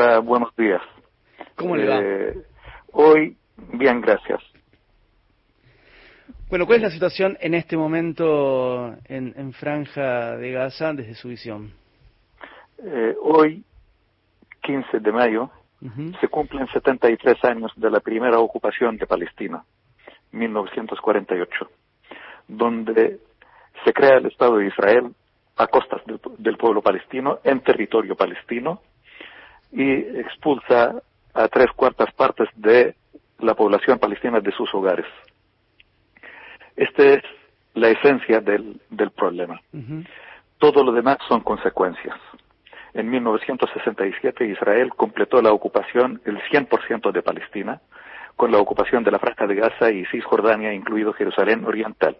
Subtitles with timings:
[0.00, 0.80] Hola, buenos días.
[1.56, 2.00] ¿Cómo le va?
[2.00, 2.32] Eh,
[2.92, 3.36] hoy,
[3.72, 4.40] bien, gracias.
[6.48, 11.26] Bueno, ¿cuál es la situación en este momento en, en Franja de Gaza desde su
[11.26, 11.72] visión?
[12.80, 13.64] Eh, hoy,
[14.62, 15.50] 15 de mayo,
[15.82, 16.12] Ujú.
[16.20, 19.64] se cumplen 73 años de la primera ocupación de Palestina,
[20.30, 21.68] 1948,
[22.46, 23.18] donde
[23.84, 25.12] se crea el Estado de Israel
[25.56, 28.80] a costas del, del pueblo palestino, en territorio palestino,
[29.72, 31.02] y expulsa
[31.34, 32.94] a tres cuartas partes de
[33.38, 35.06] la población palestina de sus hogares.
[36.76, 37.22] Esta es
[37.74, 39.60] la esencia del, del problema.
[40.58, 42.16] Todo lo demás son consecuencias.
[42.94, 47.80] En 1967 Israel completó la ocupación, el 100% de Palestina,
[48.34, 52.16] con la ocupación de la Franja de Gaza y Cisjordania, incluido Jerusalén Oriental.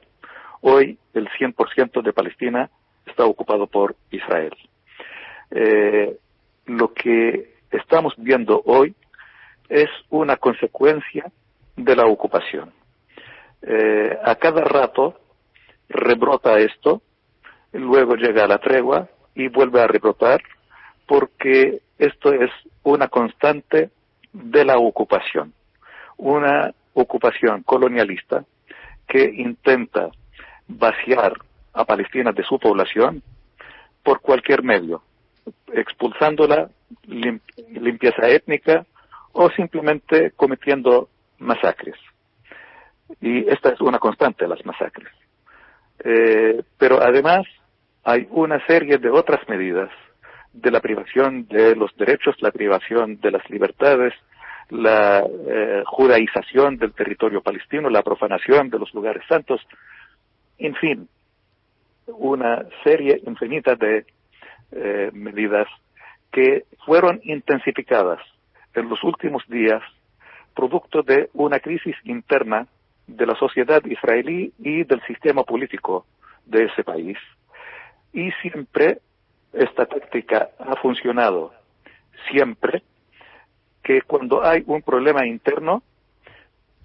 [0.60, 2.70] Hoy el 100% de Palestina
[3.06, 4.54] está ocupado por Israel.
[5.50, 6.16] Eh,
[6.68, 8.94] lo que estamos viendo hoy
[9.68, 11.30] es una consecuencia
[11.76, 12.72] de la ocupación.
[13.62, 15.18] Eh, a cada rato
[15.88, 17.02] rebrota esto,
[17.72, 20.42] luego llega la tregua y vuelve a rebrotar
[21.06, 22.50] porque esto es
[22.82, 23.90] una constante
[24.32, 25.52] de la ocupación,
[26.16, 28.44] una ocupación colonialista
[29.06, 30.10] que intenta
[30.66, 31.34] vaciar
[31.72, 33.22] a Palestina de su población
[34.02, 35.02] por cualquier medio,
[35.72, 36.70] expulsándola,
[37.06, 38.86] lim- limpieza étnica
[39.32, 41.96] o simplemente cometiendo masacres.
[43.20, 45.08] Y esta es una constante las masacres.
[46.04, 47.46] Eh, pero además
[48.04, 49.90] hay una serie de otras medidas
[50.52, 54.14] de la privación de los derechos, la privación de las libertades,
[54.70, 59.60] la eh, judaización del territorio palestino, la profanación de los lugares santos,
[60.58, 61.08] en fin,
[62.06, 64.04] una serie infinita de
[64.72, 65.68] eh, medidas
[66.30, 68.20] que fueron intensificadas
[68.74, 69.82] en los últimos días
[70.54, 72.66] producto de una crisis interna
[73.06, 76.04] de la sociedad israelí y del sistema político
[76.46, 77.16] de ese país.
[78.12, 78.98] Y siempre
[79.52, 81.52] esta táctica ha funcionado,
[82.30, 82.82] siempre
[83.82, 85.82] que cuando hay un problema interno,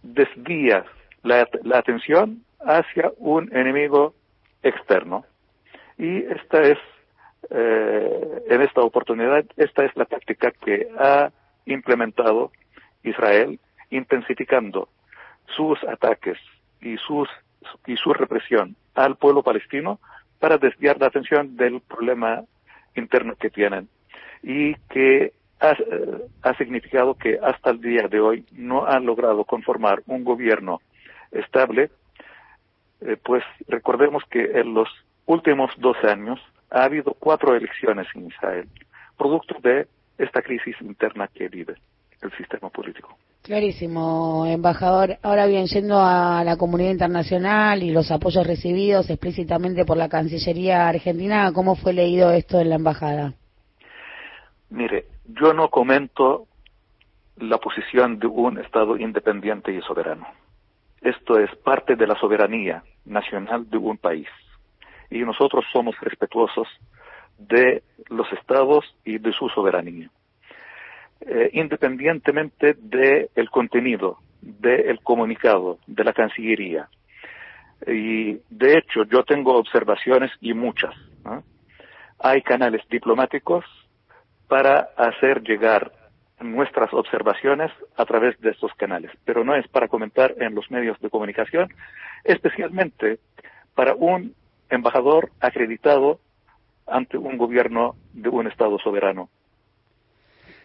[0.02, 0.86] desvía
[1.24, 4.14] la, la atención hacia un enemigo
[4.62, 5.26] externo.
[5.98, 6.78] Y esta es,
[7.50, 11.32] eh, en esta oportunidad, esta es la táctica que ha
[11.66, 12.52] implementado
[13.04, 13.60] Israel,
[13.90, 14.90] intensificando
[15.56, 16.38] sus ataques
[16.82, 17.30] y, sus,
[17.86, 20.00] y su represión al pueblo palestino
[20.40, 22.44] para desviar la atención del problema
[22.96, 23.88] interno que tienen
[24.42, 30.04] y que ha, eh, significado que hasta el día de hoy no han logrado conformar
[30.08, 30.82] un gobierno
[31.32, 31.90] estable,
[33.02, 34.90] eh, pues recordemos que en los
[35.26, 36.40] últimos 12 años
[36.74, 38.68] ha habido cuatro elecciones en Israel,
[39.18, 41.76] producto de esta crisis interna que vive
[42.22, 43.16] el sistema político.
[43.44, 45.18] Clarísimo, embajador.
[45.22, 50.88] Ahora bien, yendo a la comunidad internacional y los apoyos recibidos explícitamente por la Cancillería
[50.88, 53.34] Argentina, ¿cómo fue leído esto en la embajada?
[54.70, 56.48] Mire, yo no comento
[57.38, 60.26] la posición de un Estado independiente y soberano.
[61.02, 64.28] Esto es parte de la soberanía nacional de un país.
[65.14, 66.68] Y nosotros somos respetuosos
[67.38, 70.10] de los estados y de su soberanía.
[71.22, 76.90] Eh, independientemente del el contenido del comunicado de la Cancillería.
[77.86, 80.96] Y de hecho, yo tengo observaciones y muchas.
[82.20, 83.66] Hay canales diplomáticos
[84.48, 85.92] para hacer llegar
[86.40, 91.00] nuestras observaciones a través de estos canales, pero no es para comentar en los medios
[91.02, 91.70] de comunicación,
[92.24, 93.20] especialmente
[93.76, 94.34] para un
[94.74, 96.20] embajador acreditado
[96.88, 99.30] ante un gobierno de un Estado soberano.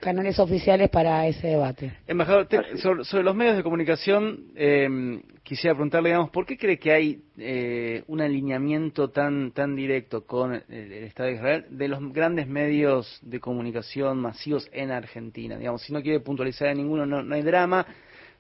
[0.01, 1.93] Canales oficiales para ese debate.
[2.07, 6.79] Embajador, te- sobre, sobre los medios de comunicación, eh, quisiera preguntarle, digamos, ¿por qué cree
[6.79, 11.89] que hay eh, un alineamiento tan tan directo con el, el Estado de Israel de
[11.89, 15.57] los grandes medios de comunicación masivos en Argentina?
[15.59, 17.85] Digamos, si no quiere puntualizar a ninguno, no, no hay drama,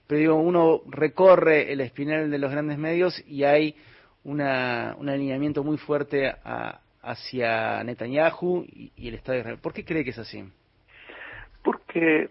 [0.06, 3.74] pero digo, uno recorre el espinel de los grandes medios y hay
[4.28, 9.58] una, un alineamiento muy fuerte a- hacia Netanyahu y, el Estado de Israel.
[9.62, 10.44] ¿Por qué cree que es así?
[11.62, 12.28] Porque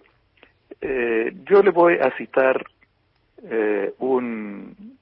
[0.82, 2.64] eh, yo le voy a citar
[3.44, 4.98] eh, un,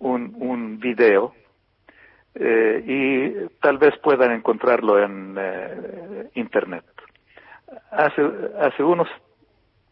[0.00, 1.34] un, un video
[2.34, 6.84] eh, y tal vez puedan encontrarlo en eh, Internet.
[7.90, 8.22] Hace,
[8.60, 9.08] hace unos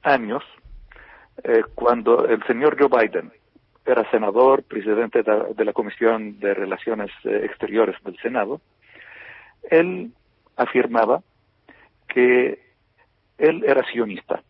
[0.03, 0.43] años,
[1.43, 3.33] eh, cuando el señor Joe Biden
[3.87, 8.61] era senador, presidente de, la Comisión de Relaciones eh, Exteriores del Senado,
[9.71, 10.13] él
[10.57, 11.23] afirmaba
[12.09, 12.61] que
[13.39, 14.43] él era sionista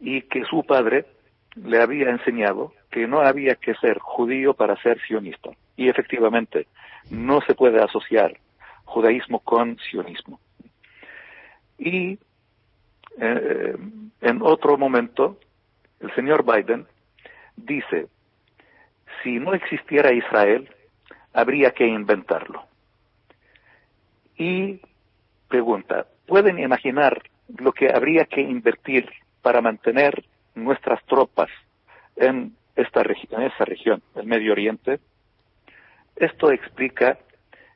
[0.00, 1.06] y que su padre
[1.54, 5.50] le había enseñado que no había que ser judío para ser sionista.
[5.76, 6.66] Y efectivamente,
[7.10, 8.36] no se puede asociar
[8.84, 10.40] judaísmo con sionismo.
[11.78, 12.18] Y
[13.20, 13.76] eh,
[14.20, 15.38] en otro momento,
[16.00, 16.86] el señor Biden
[17.64, 18.08] dice,
[19.22, 20.68] si no existiera Israel,
[21.32, 22.64] habría que inventarlo.
[24.36, 24.80] Y
[25.48, 27.22] pregunta, ¿pueden imaginar
[27.58, 29.10] lo que habría que invertir
[29.42, 30.24] para mantener
[30.54, 31.48] nuestras tropas
[32.16, 35.00] en esta en esa región, el Medio Oriente?
[36.16, 37.18] Esto explica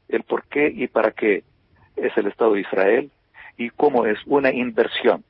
[0.08, 1.42] el por qué y para qué
[1.96, 3.10] es el Estado de Israel
[3.56, 5.24] y cómo es una inversión,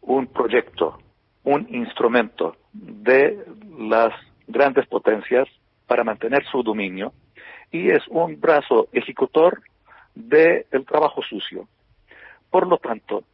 [0.00, 0.98] un proyecto,
[1.48, 3.42] un instrumento de
[3.78, 4.12] las
[4.46, 5.48] grandes potencias
[5.86, 7.14] para mantener su dominio
[7.72, 9.62] y es un brazo ejecutor
[10.14, 11.66] del trabajo sucio.
[12.50, 13.24] Por lo tanto,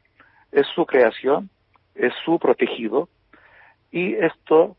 [0.52, 1.50] es su creación,
[1.96, 3.08] es su protegido
[3.90, 4.76] y esto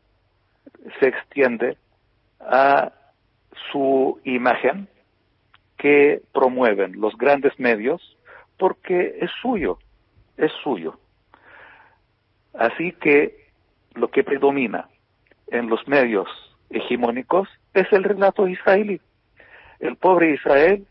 [0.98, 1.76] se extiende
[2.40, 2.90] a
[3.70, 4.88] su imagen
[5.76, 8.00] que promueven los grandes medios
[8.56, 9.78] porque es suyo,
[10.38, 10.98] es suyo.
[12.58, 13.46] Así que
[13.94, 14.88] lo que predomina
[15.48, 16.28] en los medios
[16.70, 19.00] hegemónicos es el relato israelí.
[19.80, 20.86] El pobre Israel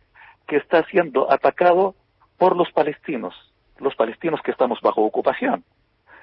[0.47, 1.95] que está siendo atacado
[2.37, 3.33] por los palestinos,
[3.79, 5.63] los palestinos que estamos bajo ocupación.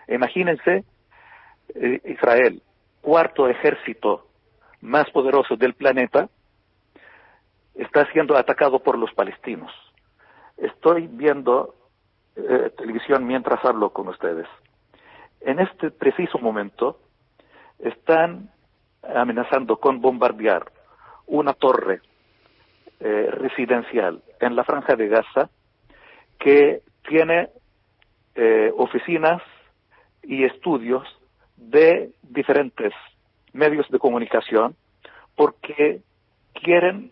[0.09, 0.85] Imagínense
[1.75, 2.63] eh, Israel,
[3.01, 4.27] cuarto ejército
[4.81, 6.29] más poderoso del planeta,
[7.75, 9.73] está siendo atacado por los palestinos.
[10.57, 11.75] Estoy viendo
[12.37, 14.47] eh, televisión mientras hablo con ustedes.
[15.45, 16.99] En este preciso momento
[17.79, 18.51] están
[19.03, 20.71] amenazando con bombardear
[21.27, 22.01] una torre
[23.01, 25.51] eh, residencial en la franja de Gaza
[26.39, 27.49] que tiene
[28.35, 29.43] eh, oficinas
[30.23, 31.03] y estudios
[31.57, 32.93] de diferentes
[33.53, 34.77] medios de comunicación
[35.37, 36.01] porque
[36.55, 37.11] quieren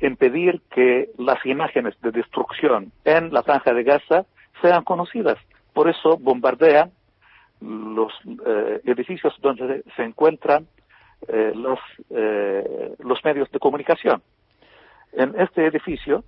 [0.00, 4.24] impedir que las imágenes de destrucción en la franja de Gaza
[4.62, 5.38] sean conocidas.
[5.74, 6.92] Por eso bombardean
[7.60, 8.12] los
[8.46, 10.66] eh, edificios donde se encuentran
[11.28, 11.78] eh, los,
[12.10, 14.22] eh, los medios de comunicación.
[15.12, 16.24] En este edificio,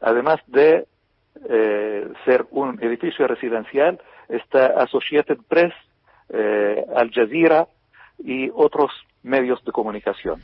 [0.00, 0.86] además de
[2.24, 5.72] ser un edificio residencial, está Associated Press,
[6.94, 7.66] Al Jazeera
[8.18, 8.90] y otros
[9.22, 10.40] medios de comunicación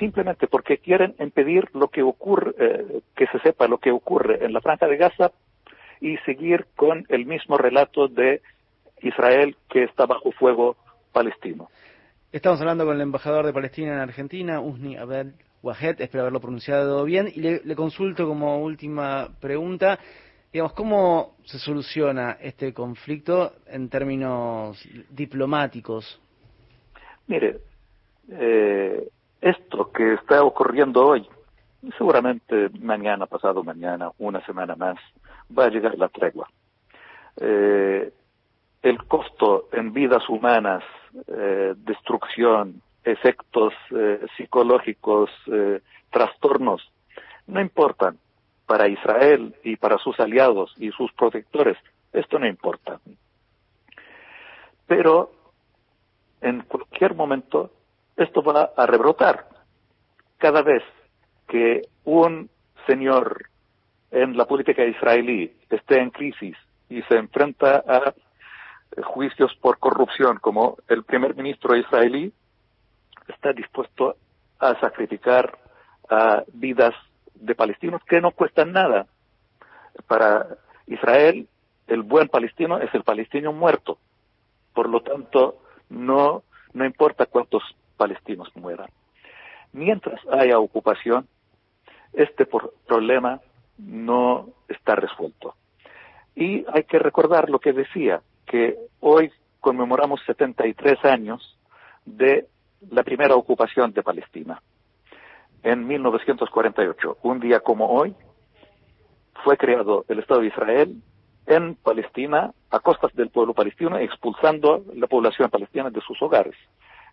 [0.00, 4.52] simplemente porque quieren impedir lo que ocurre, eh, que se sepa lo que ocurre en
[4.52, 5.32] la franja de Gaza
[6.00, 8.40] y seguir con el mismo relato de
[9.02, 10.76] Israel que está bajo fuego
[11.12, 11.68] palestino.
[12.32, 15.28] Estamos hablando con el embajador de Palestina en Argentina, Usni Abed
[15.62, 19.98] Wahed, espero haberlo pronunciado bien, y le, le consulto como última pregunta,
[20.52, 26.20] digamos, ¿cómo se soluciona este conflicto en términos diplomáticos?
[27.26, 27.58] Mire,
[28.30, 29.08] eh,
[29.40, 31.28] esto que está ocurriendo hoy,
[31.96, 34.96] seguramente mañana, pasado mañana, una semana más,
[35.56, 36.48] va a llegar la tregua.
[37.36, 38.12] Eh,
[38.82, 40.82] el costo en vidas humanas,
[41.26, 45.30] eh, destrucción, efectos eh, psicológicos,
[46.10, 46.82] trastornos,
[47.46, 48.18] no importan
[48.66, 51.76] para Israel y para sus aliados y sus protectores.
[52.12, 53.00] Esto no importa.
[54.86, 55.32] Pero
[56.40, 57.70] en cualquier momento
[58.16, 59.48] esto va a rebrotar.
[60.38, 60.82] Cada vez
[61.48, 62.48] que un
[62.86, 63.46] señor
[64.10, 66.56] en la política israelí esté en crisis
[66.88, 68.14] y se enfrenta a
[69.02, 72.32] juicios por corrupción como el primer ministro israelí,
[73.28, 74.16] está dispuesto
[74.58, 75.58] a sacrificar
[76.08, 76.94] a vidas
[77.34, 79.06] de palestinos que no cuestan nada.
[80.06, 80.46] Para
[80.86, 81.48] Israel,
[81.86, 83.98] el buen palestino es el palestino muerto.
[84.74, 86.42] Por lo tanto, no,
[86.72, 87.62] no importa cuántos
[87.96, 88.88] palestinos mueran.
[89.72, 91.28] Mientras haya ocupación,
[92.12, 92.46] este
[92.86, 93.40] problema
[93.78, 95.54] no está resuelto.
[96.34, 99.30] Y hay que recordar lo que decía, que hoy
[99.60, 101.56] conmemoramos 73 años
[102.04, 102.48] de
[102.90, 104.60] la primera ocupación de Palestina.
[105.62, 108.12] En 1948, un día como hoy,
[109.44, 110.96] fue creado el Estado de Israel
[111.46, 116.56] en Palestina a costas del pueblo palestino, expulsando la población palestina de sus hogares.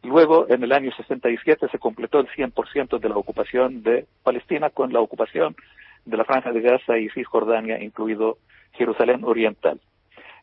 [0.02, 4.92] Luego, en el año 67, se completó el 100% de la ocupación de Palestina con
[4.92, 5.56] la ocupación
[6.04, 8.40] de la Franja de Gaza y Cisjordania, incluido
[8.72, 9.80] Jerusalén Oriental.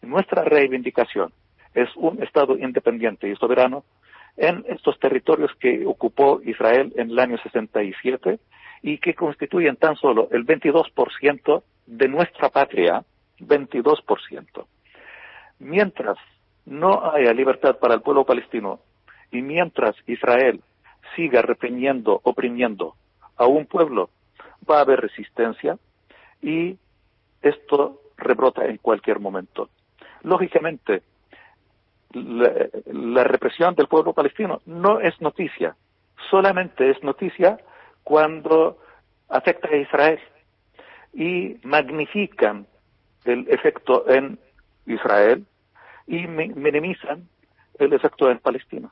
[0.05, 1.33] Nuestra reivindicación
[1.75, 3.85] es un Estado independiente y soberano
[4.37, 8.39] en estos territorios que ocupó Israel en el año 67
[8.83, 13.05] y que constituyen tan solo el 22% de nuestra patria,
[13.41, 14.67] 22%.
[15.61, 16.19] Mientras
[16.67, 18.81] no haya libertad para el pueblo palestino
[19.31, 20.61] y mientras Israel
[21.17, 22.95] siga reprimiendo, oprimiendo
[23.37, 24.11] a un pueblo,
[24.69, 25.79] va a haber resistencia
[26.43, 26.77] y
[27.43, 29.69] esto rebrota en cualquier momento.
[30.25, 31.03] Lógicamente,
[32.13, 35.77] la, represión del pueblo palestino no es noticia,
[36.31, 37.59] solamente es noticia
[38.03, 38.79] cuando
[39.29, 40.21] afecta a Israel
[41.13, 42.67] y magnifican
[43.25, 44.39] el efecto en
[44.87, 45.45] Israel
[46.07, 47.29] y minimizan
[47.79, 48.91] el efecto en Palestina.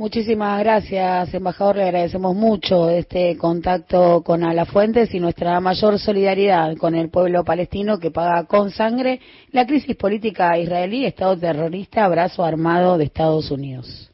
[0.00, 1.76] Muchísimas gracias, embajador.
[1.76, 7.98] Le agradecemos mucho este contacto con Alafuentes y nuestra mayor solidaridad con el pueblo palestino
[7.98, 9.20] que paga con sangre
[9.52, 14.10] la crisis política israelí, Estado terrorista, brazo armado de Estados Unidos.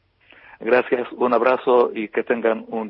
[0.58, 2.84] Gracias, un abrazo y que tengan un